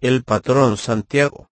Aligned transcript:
el 0.00 0.24
patrón 0.24 0.78
Santiago. 0.78 1.50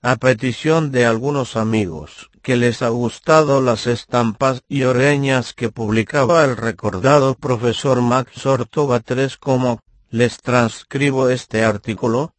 A 0.00 0.16
petición 0.16 0.90
de 0.90 1.04
algunos 1.04 1.54
amigos, 1.56 2.30
que 2.40 2.56
les 2.56 2.80
ha 2.80 2.88
gustado 2.88 3.60
las 3.60 3.86
estampas 3.86 4.62
y 4.68 4.84
oreñas 4.84 5.52
que 5.52 5.68
publicaba 5.68 6.44
el 6.44 6.56
recordado 6.56 7.34
profesor 7.34 8.00
Max 8.00 8.46
Ortova 8.46 9.02
III 9.06 9.28
como, 9.38 9.80
les 10.08 10.38
transcribo 10.38 11.28
este 11.28 11.62
artículo, 11.62 12.32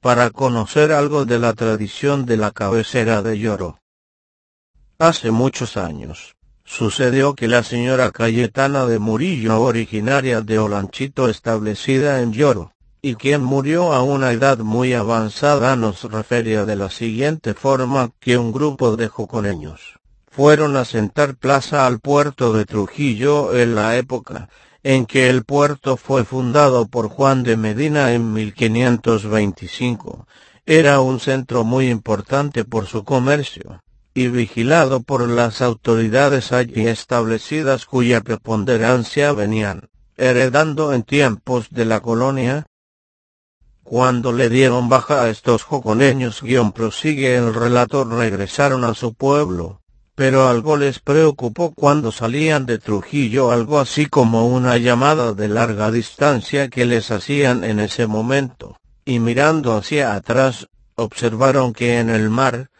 para 0.00 0.28
conocer 0.28 0.92
algo 0.92 1.24
de 1.24 1.38
la 1.38 1.54
tradición 1.54 2.26
de 2.26 2.36
la 2.36 2.50
cabecera 2.50 3.22
de 3.22 3.38
Lloro. 3.38 3.78
Hace 4.98 5.30
muchos 5.30 5.78
años, 5.78 6.36
sucedió 6.64 7.34
que 7.34 7.48
la 7.48 7.62
señora 7.62 8.10
Cayetana 8.10 8.84
de 8.84 8.98
Murillo, 8.98 9.58
originaria 9.62 10.42
de 10.42 10.58
Olanchito 10.58 11.28
establecida 11.28 12.20
en 12.20 12.32
Lloro, 12.32 12.72
y 13.02 13.16
quien 13.16 13.42
murió 13.42 13.92
a 13.92 14.02
una 14.02 14.30
edad 14.30 14.58
muy 14.58 14.94
avanzada 14.94 15.76
nos 15.76 16.04
refería 16.04 16.64
de 16.64 16.76
la 16.76 16.88
siguiente 16.88 17.52
forma 17.52 18.12
que 18.20 18.38
un 18.38 18.52
grupo 18.52 18.96
de 18.96 19.08
joconeños 19.08 19.98
fueron 20.30 20.76
a 20.76 20.84
sentar 20.84 21.34
plaza 21.34 21.86
al 21.86 21.98
puerto 21.98 22.52
de 22.54 22.64
Trujillo 22.64 23.54
en 23.54 23.74
la 23.74 23.96
época 23.96 24.48
en 24.82 25.06
que 25.06 25.28
el 25.28 25.44
puerto 25.44 25.96
fue 25.96 26.24
fundado 26.24 26.86
por 26.86 27.08
Juan 27.08 27.42
de 27.42 27.56
Medina 27.56 28.12
en 28.12 28.32
1525. 28.32 30.26
Era 30.66 31.00
un 31.00 31.20
centro 31.20 31.64
muy 31.64 31.88
importante 31.88 32.64
por 32.64 32.86
su 32.86 33.04
comercio, 33.04 33.80
y 34.14 34.28
vigilado 34.28 35.02
por 35.02 35.28
las 35.28 35.62
autoridades 35.62 36.52
allí 36.52 36.86
establecidas 36.86 37.86
cuya 37.86 38.20
preponderancia 38.20 39.32
venían, 39.32 39.88
heredando 40.16 40.92
en 40.92 41.02
tiempos 41.02 41.68
de 41.70 41.84
la 41.84 42.00
colonia. 42.00 42.66
Cuando 43.84 44.32
le 44.32 44.48
dieron 44.48 44.88
baja 44.88 45.22
a 45.22 45.28
estos 45.28 45.64
joconeños 45.64 46.42
guion 46.42 46.72
prosigue 46.72 47.36
el 47.36 47.52
relator 47.52 48.08
regresaron 48.08 48.84
a 48.84 48.94
su 48.94 49.14
pueblo, 49.14 49.80
pero 50.14 50.48
algo 50.48 50.76
les 50.76 51.00
preocupó 51.00 51.72
cuando 51.72 52.12
salían 52.12 52.64
de 52.64 52.78
Trujillo, 52.78 53.50
algo 53.50 53.80
así 53.80 54.06
como 54.06 54.46
una 54.46 54.76
llamada 54.78 55.32
de 55.32 55.48
larga 55.48 55.90
distancia 55.90 56.68
que 56.68 56.84
les 56.84 57.10
hacían 57.10 57.64
en 57.64 57.80
ese 57.80 58.06
momento, 58.06 58.76
y 59.04 59.18
mirando 59.18 59.74
hacia 59.76 60.14
atrás, 60.14 60.68
observaron 60.94 61.72
que 61.72 61.98
en 61.98 62.08
el 62.08 62.30
mar 62.30 62.70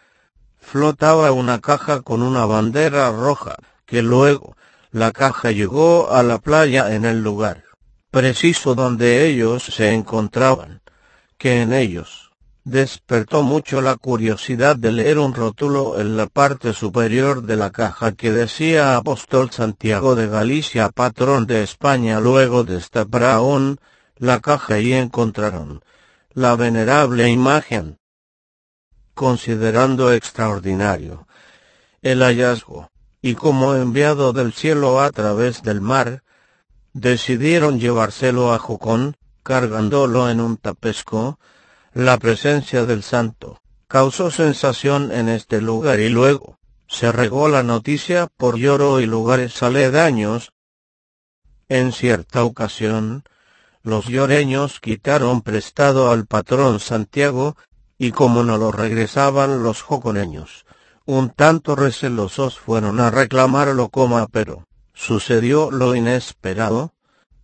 flotaba 0.58 1.32
una 1.32 1.60
caja 1.60 2.02
con 2.02 2.22
una 2.22 2.46
bandera 2.46 3.10
roja, 3.10 3.56
que 3.86 4.02
luego, 4.02 4.56
la 4.90 5.10
caja 5.10 5.50
llegó 5.50 6.12
a 6.12 6.22
la 6.22 6.38
playa 6.38 6.94
en 6.94 7.04
el 7.04 7.22
lugar 7.22 7.64
preciso 8.12 8.74
donde 8.74 9.26
ellos 9.26 9.62
se 9.64 9.94
encontraban, 9.94 10.81
que 11.42 11.60
en 11.60 11.72
ellos 11.72 12.30
despertó 12.62 13.42
mucho 13.42 13.80
la 13.80 13.96
curiosidad 13.96 14.76
de 14.76 14.92
leer 14.92 15.18
un 15.18 15.34
rótulo 15.34 16.00
en 16.00 16.16
la 16.16 16.26
parte 16.26 16.72
superior 16.72 17.42
de 17.42 17.56
la 17.56 17.70
caja 17.70 18.12
que 18.12 18.30
decía 18.30 18.96
Apóstol 18.96 19.50
Santiago 19.50 20.14
de 20.14 20.28
Galicia, 20.28 20.90
patrón 20.90 21.46
de 21.46 21.64
España. 21.64 22.20
Luego 22.20 22.62
destaparon 22.62 23.80
la 24.18 24.38
caja 24.38 24.78
y 24.78 24.92
encontraron 24.92 25.82
la 26.32 26.54
venerable 26.54 27.28
imagen. 27.28 27.98
Considerando 29.12 30.12
extraordinario 30.12 31.26
el 32.02 32.22
hallazgo, 32.22 32.88
y 33.20 33.34
como 33.34 33.74
enviado 33.74 34.32
del 34.32 34.52
cielo 34.52 35.00
a 35.00 35.10
través 35.10 35.64
del 35.64 35.80
mar, 35.80 36.22
decidieron 36.92 37.80
llevárselo 37.80 38.54
a 38.54 38.60
Jocón, 38.60 39.16
cargándolo 39.42 40.30
en 40.30 40.40
un 40.40 40.56
tapesco, 40.56 41.38
la 41.92 42.18
presencia 42.18 42.84
del 42.84 43.02
santo 43.02 43.60
causó 43.88 44.30
sensación 44.30 45.12
en 45.12 45.28
este 45.28 45.60
lugar 45.60 46.00
y 46.00 46.08
luego 46.08 46.58
se 46.88 47.10
regó 47.10 47.48
la 47.48 47.62
noticia 47.62 48.28
por 48.36 48.56
lloro 48.56 49.00
y 49.00 49.06
lugares 49.06 49.62
aledaños. 49.62 50.52
En 51.68 51.92
cierta 51.92 52.44
ocasión, 52.44 53.24
los 53.82 54.06
lloreños 54.06 54.78
quitaron 54.78 55.42
prestado 55.42 56.10
al 56.10 56.26
patrón 56.26 56.80
Santiago, 56.80 57.56
y 57.98 58.12
como 58.12 58.44
no 58.44 58.58
lo 58.58 58.72
regresaban 58.72 59.62
los 59.62 59.80
joconeños, 59.82 60.66
un 61.04 61.30
tanto 61.30 61.76
recelosos 61.76 62.58
fueron 62.58 63.00
a 63.00 63.10
reclamarlo 63.10 63.88
como 63.88 64.26
pero 64.28 64.66
sucedió 64.92 65.70
lo 65.70 65.94
inesperado, 65.94 66.92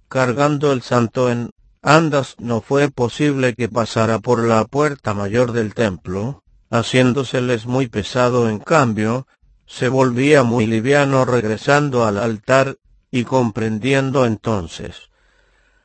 cargando 0.08 0.72
el 0.72 0.82
santo 0.82 1.30
en 1.30 1.50
Andas 1.82 2.34
no 2.38 2.60
fue 2.60 2.90
posible 2.90 3.54
que 3.54 3.68
pasara 3.68 4.18
por 4.18 4.42
la 4.44 4.64
puerta 4.64 5.14
mayor 5.14 5.52
del 5.52 5.74
templo, 5.74 6.42
haciéndoseles 6.70 7.66
muy 7.66 7.86
pesado 7.86 8.48
en 8.48 8.58
cambio, 8.58 9.26
se 9.66 9.88
volvía 9.88 10.42
muy 10.42 10.66
liviano 10.66 11.24
regresando 11.24 12.04
al 12.04 12.18
altar, 12.18 12.76
y 13.10 13.24
comprendiendo 13.24 14.26
entonces 14.26 15.08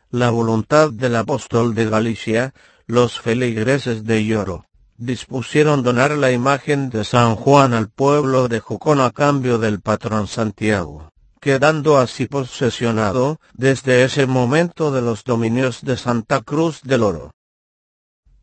la 0.09 0.29
voluntad 0.29 0.91
del 0.91 1.15
apóstol 1.15 1.73
de 1.73 1.89
Galicia, 1.89 2.53
los 2.85 3.19
feligreses 3.19 4.03
de 4.03 4.25
Lloro 4.25 4.65
dispusieron 4.97 5.83
donar 5.83 6.11
la 6.11 6.31
imagen 6.31 6.89
de 6.89 7.03
San 7.03 7.35
Juan 7.35 7.73
al 7.73 7.89
pueblo 7.89 8.47
de 8.47 8.59
Jocón 8.59 9.01
a 9.01 9.11
cambio 9.11 9.57
del 9.57 9.81
patrón 9.81 10.27
Santiago 10.27 11.12
quedando 11.43 11.97
así 11.97 12.25
posesionado 12.25 13.37
desde 13.53 14.05
ese 14.05 14.27
momento 14.27 14.93
de 14.93 15.01
los 15.01 15.25
dominios 15.25 15.81
de 15.81 15.97
Santa 15.97 16.39
Cruz 16.39 16.79
del 16.83 17.03
Oro. 17.03 17.33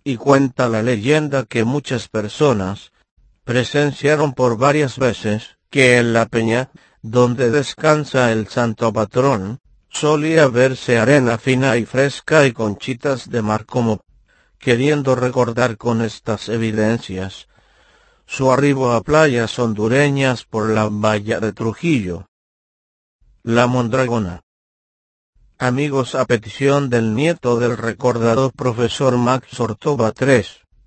Y 0.05 0.17
cuenta 0.19 0.69
la 0.69 0.83
leyenda 0.83 1.47
que 1.47 1.65
muchas 1.65 2.09
personas 2.09 2.93
presenciaron 3.45 4.35
por 4.35 4.59
varias 4.59 4.99
veces 4.99 5.57
que 5.71 5.97
en 5.97 6.13
la 6.13 6.27
peña, 6.27 6.69
donde 7.01 7.51
descansa 7.51 8.33
el 8.33 8.49
santo 8.49 8.93
patrón, 8.93 9.61
solía 9.89 10.49
verse 10.49 10.99
arena 10.99 11.39
fina 11.39 11.79
y 11.79 11.87
fresca 11.87 12.45
y 12.45 12.53
conchitas 12.53 13.31
de 13.31 13.41
mar 13.41 13.65
como 13.65 14.03
queriendo 14.59 15.15
recordar 15.15 15.79
con 15.79 16.03
estas 16.03 16.51
evidencias 16.51 17.49
su 18.27 18.53
arribo 18.53 18.93
a 18.93 19.01
playas 19.01 19.59
hondureñas 19.59 20.45
por 20.45 20.69
la 20.69 20.89
valla 20.91 21.41
de 21.41 21.55
Trujillo, 21.55 22.27
la 23.43 23.67
Mondragona. 23.67 24.43
Amigos 25.59 26.15
a 26.15 26.27
petición 26.27 26.91
del 26.91 27.15
nieto 27.15 27.59
del 27.59 27.79
recordado 27.79 28.51
profesor 28.51 29.17
Max 29.17 29.59
Ortova 29.59 30.13
III, 30.19 30.45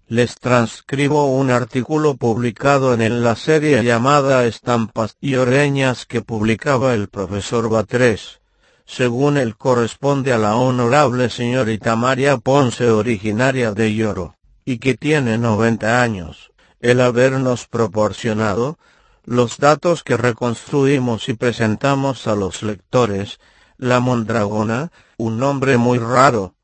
les 0.08 0.36
transcribo 0.36 1.36
un 1.36 1.50
artículo 1.50 2.16
publicado 2.16 2.94
en 2.94 3.24
la 3.24 3.36
serie 3.36 3.84
llamada 3.84 4.46
Estampas 4.46 5.18
y 5.20 5.36
Oreñas 5.36 6.06
que 6.06 6.22
publicaba 6.22 6.94
el 6.94 7.08
profesor 7.08 7.70
Batres, 7.70 8.42
según 8.86 9.38
él 9.38 9.58
corresponde 9.58 10.32
a 10.32 10.38
la 10.38 10.56
honorable 10.56 11.32
señorita 11.32 11.96
María 11.96 12.38
Ponce 12.38 12.92
originaria 12.92 13.72
de 13.72 13.96
Lloro, 13.96 14.36
y 14.64 14.78
que 14.78 14.94
tiene 14.94 15.40
90 15.40 16.04
años, 16.04 16.52
el 16.82 17.02
habernos 17.02 17.66
proporcionado, 17.66 18.78
los 19.26 19.58
datos 19.58 20.04
que 20.04 20.18
reconstruimos 20.18 21.30
y 21.30 21.34
presentamos 21.34 22.28
a 22.28 22.36
los 22.36 22.62
lectores, 22.62 23.40
la 23.78 24.00
mondragona, 24.00 24.92
un 25.18 25.40
nombre 25.40 25.78
muy 25.78 25.98
raro, 25.98 26.56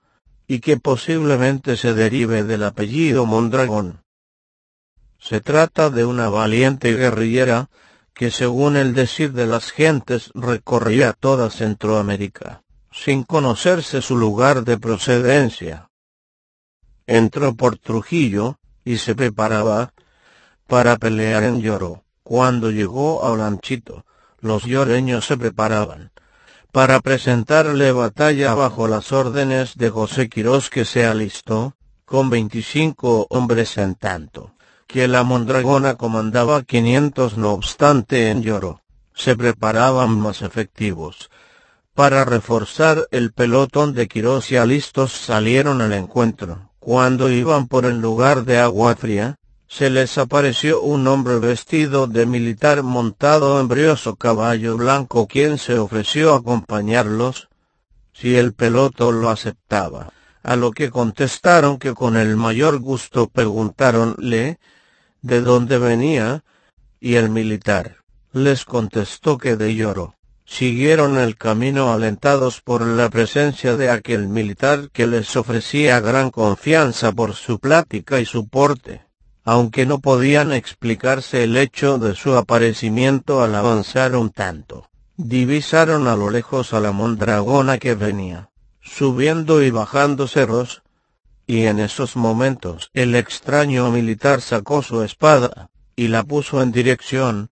y 0.47 0.59
que 0.59 0.78
posiblemente 0.78 1.78
se 1.78 1.94
derive 1.94 2.44
del 2.44 2.64
apellido 2.64 3.25
Mondragón. 3.25 4.02
Se 5.19 5.42
trata 5.42 5.90
de 5.90 6.06
una 6.06 6.30
valiente 6.30 6.94
guerrillera, 6.94 7.69
que 8.14 8.31
según 8.31 8.75
el 8.75 8.94
decir 8.94 9.31
de 9.31 9.48
las 9.48 9.72
gentes 9.72 10.31
recorría 10.34 11.14
toda 11.14 11.50
Centroamérica, 11.50 12.64
sin 12.92 13.24
conocerse 13.24 14.02
su 14.02 14.18
lugar 14.18 14.66
de 14.66 14.78
procedencia. 14.78 15.90
Entró 17.08 17.56
por 17.56 17.78
Trujillo, 17.78 18.57
y 18.84 18.98
se 18.98 19.13
preparaba 19.13 19.94
para 20.68 20.98
pelear 20.98 21.44
en 21.44 21.62
Lloro 21.62 22.04
cuando 22.30 22.70
llegó 22.70 23.26
a 23.26 23.31
Olanchito, 23.31 24.06
los 24.40 24.64
lloreños 24.64 25.26
se 25.26 25.36
preparaban 25.36 26.12
para 26.72 27.00
presentarle 27.00 27.92
batalla 27.92 28.54
bajo 28.54 28.88
las 28.88 29.12
órdenes 29.12 29.76
de 29.78 29.90
José 29.90 30.30
Quirós 30.30 30.70
que 30.70 30.86
se 30.86 31.08
alistó, 31.08 31.74
con 32.06 32.30
veinticinco 32.30 33.26
hombres 33.31 33.80
en 33.80 33.96
tanto, 33.96 34.54
que 34.86 35.08
la 35.08 35.24
Mondragona 35.24 35.96
comandaba 35.96 36.62
quinientos 36.62 37.36
no 37.36 37.52
obstante 37.52 38.30
en 38.30 38.44
Lloro, 38.44 38.82
se 39.16 39.36
preparaban 39.36 40.12
más 40.12 40.44
efectivos. 40.44 41.32
Para 41.96 42.25
reforzar 42.25 43.08
el 43.10 43.34
pelotón 43.34 43.96
de 43.96 44.08
Quirós 44.08 44.52
y 44.52 44.58
alistos 44.58 45.14
salieron 45.14 45.82
al 45.82 45.94
encuentro. 45.94 46.70
Cuando 46.78 47.32
iban 47.32 47.68
por 47.68 47.86
el 47.86 48.00
lugar 48.00 48.46
de 48.46 48.60
agua 48.60 48.96
fría, 48.96 49.40
se 49.69 49.92
les 49.92 50.18
apareció 50.18 50.81
un 50.81 51.07
hombre 51.07 51.38
vestido 51.38 52.07
de 52.07 52.25
militar 52.25 52.81
montado 52.81 53.62
en 53.62 53.68
brioso 53.68 54.16
caballo 54.16 54.75
blanco 54.75 55.27
quien 55.27 55.60
se 55.60 55.77
ofreció 55.77 56.33
a 56.33 56.38
acompañarlos, 56.38 57.50
si 58.12 58.36
el 58.36 58.54
peloto 58.54 59.12
lo 59.12 59.30
aceptaba, 59.30 60.12
a 60.42 60.56
lo 60.56 60.71
que 60.71 60.89
contestaron 60.89 61.77
que 61.77 61.94
con 61.94 62.18
el 62.18 62.36
mayor 62.36 62.80
gusto 62.80 63.30
preguntaronle 63.30 64.60
de 65.21 65.42
dónde 65.42 65.77
venía, 65.77 66.44
y 67.00 67.15
el 67.15 67.30
militar 67.30 67.98
les 68.33 68.65
contestó 68.65 69.38
que 69.38 69.56
de 69.56 69.75
lloro. 69.75 70.15
Siguieron 70.45 71.19
el 71.19 71.38
camino 71.38 71.94
alentados 71.94 72.60
por 72.62 72.86
la 72.86 73.10
presencia 73.10 73.77
de 73.77 73.92
aquel 73.92 74.30
militar 74.30 74.89
que 74.92 75.06
les 75.06 75.36
ofrecía 75.36 76.00
gran 76.00 76.31
confianza 76.31 77.12
por 77.12 77.36
su 77.36 77.60
plática 77.60 78.19
y 78.19 78.25
su 78.25 78.48
porte, 78.48 79.09
aunque 79.44 79.86
no 79.86 80.00
podían 80.00 80.51
explicarse 80.51 81.44
el 81.44 81.57
hecho 81.57 81.97
de 81.97 82.15
su 82.15 82.36
aparecimiento 82.36 83.41
al 83.41 83.56
avanzar 83.56 84.15
un 84.15 84.30
tanto. 84.30 84.89
Divisaron 85.18 86.07
a 86.07 86.15
lo 86.15 86.30
lejos 86.30 86.74
a 86.74 86.80
la 86.80 86.91
mondragona 86.91 87.77
que 87.77 87.95
venía, 87.95 88.50
subiendo 88.81 89.62
y 89.62 89.69
bajando 89.69 90.27
cerros, 90.27 90.83
y 91.47 91.65
en 91.65 91.80
esos 91.80 92.15
momentos 92.15 92.91
el 92.94 93.15
extraño 93.15 93.89
militar 93.91 94.41
sacó 94.41 94.83
su 94.83 95.01
espada, 95.01 95.69
y 95.95 96.07
la 96.07 96.24
puso 96.24 96.62
en 96.62 96.71
dirección 96.71 97.50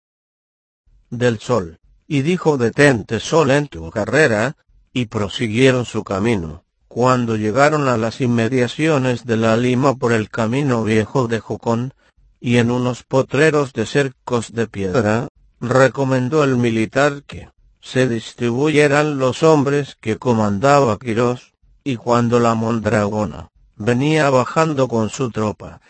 del 1.11 1.39
sol, 1.39 1.79
y 2.07 2.23
dijo 2.23 2.59
detente 2.59 3.21
sol 3.21 3.51
en 3.51 3.69
tu 3.69 3.91
carrera, 3.91 4.57
y 4.93 5.07
prosiguieron 5.07 5.85
su 5.85 6.05
camino. 6.05 6.64
Cuando 6.95 7.35
llegaron 7.35 7.89
a 7.89 7.97
las 7.97 8.21
inmediaciones 8.21 9.27
de 9.27 9.37
la 9.37 9.57
Lima 9.57 9.97
por 9.97 10.13
el 10.13 10.31
camino 10.31 10.85
viejo 10.85 11.27
de 11.27 11.41
Jocón, 11.41 11.93
y 12.39 12.59
en 12.59 12.71
unos 12.71 13.03
potreros 13.03 13.73
de 13.73 13.85
cercos 13.85 14.53
de 14.53 14.69
piedra, 14.69 15.27
recomendó 15.61 16.45
el 16.45 16.57
militar 16.57 17.25
que, 17.27 17.51
se 17.81 18.09
distribuyeran 18.09 19.19
los 19.19 19.43
hombres 19.43 19.97
que 20.01 20.19
comandaba 20.19 20.97
Quirós, 21.01 21.55
y 21.83 21.97
cuando 21.97 22.39
la 22.39 22.55
mondragona 22.55 23.49
venía 23.75 24.31
bajando 24.31 24.87
con 24.87 25.11
su 25.11 25.33
tropa, 25.33 25.81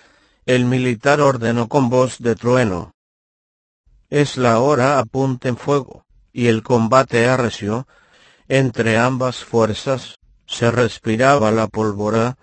el 0.47 0.65
militar 0.65 1.21
ordenó 1.21 1.69
con 1.69 1.91
voz 1.91 2.17
de 2.19 2.35
trueno. 2.35 2.93
Es 4.09 4.39
la 4.39 4.59
hora 4.59 4.99
apunten 4.99 5.59
fuego, 5.59 6.07
y 6.33 6.47
el 6.47 6.63
combate 6.63 7.29
arreció, 7.29 7.87
entre 8.49 8.97
ambas 8.97 9.45
fuerzas, 9.45 10.17
se 10.55 10.71
respiraba 10.71 11.51
la 11.51 11.67
pólvora, 11.67 12.39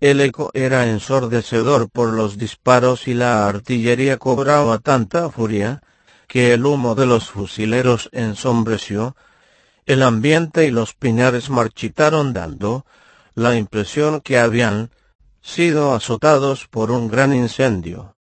el 0.00 0.20
eco 0.20 0.50
era 0.54 0.88
ensordecedor 0.88 1.88
por 1.88 2.12
los 2.12 2.36
disparos 2.36 3.06
y 3.06 3.14
la 3.14 3.46
artillería 3.46 4.18
cobraba 4.18 4.80
tanta 4.80 5.30
furia, 5.30 5.80
que 6.26 6.52
el 6.52 6.66
humo 6.66 6.96
de 6.96 7.06
los 7.06 7.30
fusileros 7.30 8.10
ensombreció, 8.12 9.14
el 9.86 10.02
ambiente 10.02 10.66
y 10.66 10.72
los 10.72 10.94
pinares 10.94 11.48
marchitaron 11.48 12.32
dando 12.32 12.84
la 13.34 13.54
impresión 13.54 14.20
que 14.20 14.38
habían 14.38 14.90
sido 15.40 15.94
azotados 15.94 16.66
por 16.66 16.90
un 16.90 17.06
gran 17.06 17.32
incendio. 17.32 18.16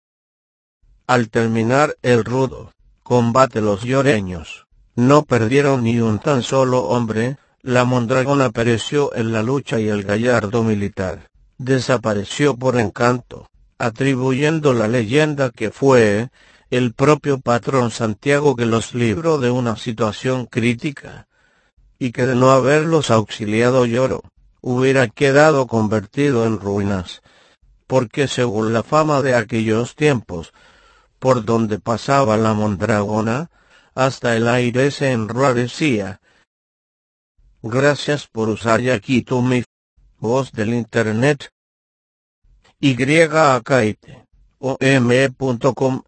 Al 1.05 1.29
terminar 1.29 1.97
el 2.01 2.25
rudo 2.25 2.71
combate 3.03 3.61
los 3.61 3.83
lloreños 3.83 4.65
no 4.95 5.23
perdieron 5.23 5.83
ni 5.83 5.99
un 5.99 6.17
tan 6.19 6.41
solo 6.41 6.85
hombre, 6.85 7.37
la 7.61 7.85
mondragona 7.85 8.51
pereció 8.51 9.13
en 9.15 9.31
la 9.33 9.43
lucha 9.43 9.79
y 9.79 9.89
el 9.89 10.03
gallardo 10.03 10.63
militar 10.63 11.29
desapareció 11.59 12.55
por 12.55 12.79
encanto, 12.79 13.47
atribuyendo 13.77 14.73
la 14.73 14.87
leyenda 14.87 15.51
que 15.51 15.71
fue 15.71 16.29
el 16.71 16.93
propio 16.93 17.39
patrón 17.39 17.91
Santiago 17.91 18.55
que 18.55 18.65
los 18.65 18.93
libró 18.93 19.37
de 19.39 19.51
una 19.51 19.75
situación 19.75 20.45
crítica, 20.45 21.27
y 21.99 22.11
que 22.11 22.25
de 22.25 22.35
no 22.35 22.51
haberlos 22.51 23.11
auxiliado 23.11 23.85
lloro, 23.85 24.23
hubiera 24.61 25.07
quedado 25.07 25.67
convertido 25.67 26.45
en 26.45 26.59
ruinas, 26.59 27.21
porque 27.87 28.27
según 28.27 28.71
la 28.71 28.83
fama 28.83 29.21
de 29.21 29.35
aquellos 29.35 29.95
tiempos, 29.95 30.53
por 31.19 31.43
donde 31.43 31.79
pasaba 31.79 32.37
la 32.37 32.53
mondragona, 32.53 33.49
hasta 33.95 34.37
el 34.37 34.47
aire 34.47 34.91
se 34.91 35.11
enrarecía. 35.11 36.21
Gracias 37.61 38.25
por 38.25 38.47
usar 38.47 38.79
Yaquito 38.79 39.41
mi 39.41 39.63
voz 40.17 40.53
del 40.53 40.73
internet. 40.73 41.49
Y 42.79 42.95
o 44.59 44.77
m.com 44.79 46.03